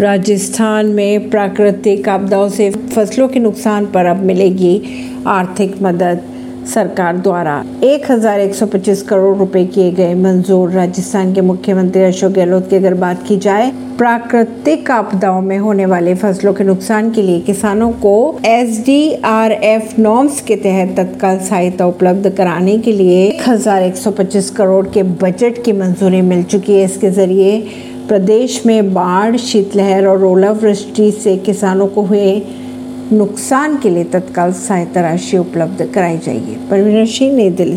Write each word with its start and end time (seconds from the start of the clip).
राजस्थान 0.00 0.86
में 0.86 1.28
प्राकृतिक 1.30 2.08
आपदाओं 2.08 2.48
से 2.48 2.70
फ़सलों 2.70 3.26
के 3.28 3.40
नुकसान 3.40 3.86
पर 3.86 4.06
अब 4.06 4.22
मिलेगी 4.24 4.80
आर्थिक 5.26 5.74
मदद। 5.82 6.22
सरकार 6.66 7.16
द्वारा 7.16 7.56
1125 7.84 9.02
करोड़ 9.02 9.36
रुपए 9.38 9.64
किए 9.64 9.90
गए 9.90 10.14
मंजूर। 10.14 10.70
राजस्थान 10.70 11.34
के 11.34 11.40
मुख्यमंत्री 11.40 12.02
अशोक 12.02 12.32
गहलोत 12.32 12.68
की 12.70 12.76
अगर 12.76 12.94
बात 12.94 13.22
की 13.28 13.36
जाए, 13.36 13.70
प्राकृतिक 13.98 14.90
आपदाओं 14.90 15.40
में 15.40 15.56
होने 15.58 15.86
वाले 15.86 16.14
फ़सलों 16.14 16.54
के 16.54 16.64
नुकसान 16.64 17.10
के 17.10 17.22
लिए 17.22 17.40
किसानों 17.40 17.90
को 17.98 18.14
S 18.46 18.82
D 18.86 19.12
R 19.24 19.52
F 19.52 20.00
norms 20.00 20.40
के 20.40 20.56
तहत 20.56 20.96
तत्काल 20.96 21.38
सहायता 21.40 21.86
उपलब्ध 21.86 22.30
कराने 22.30 22.78
के 22.78 22.92
लिए 22.92 23.30
1125 23.38 24.50
करोड़ 24.50 24.86
के 24.86 25.02
बजट 25.22 25.62
की 25.64 25.72
मंजूरी 25.72 26.20
मिल 26.22 26.42
चुकी 26.44 26.72
है। 26.72 26.84
इसके 26.84 27.10
ज़रिए 27.10 27.62
प्रदेश 28.10 28.66
में 28.66 28.94
बाढ़, 28.94 29.36
शीतलहर 29.36 30.06
और 30.06 30.24
ओलावृष्टि 30.24 31.10
से 31.12 31.36
किसानों 31.36 31.86
को 31.86 32.02
हुए 32.02 32.42
नुकसान 33.12 33.78
के 33.78 33.90
लिए 33.90 34.04
तत्काल 34.04 34.52
सहायता 34.52 35.00
राशि 35.00 35.38
उपलब्ध 35.38 35.92
कराई 35.94 36.18
जाएगी। 36.18 36.56
परवीन 36.70 37.06
सिंह, 37.06 37.36
नई 37.36 37.50
दिल्ली 37.50 37.76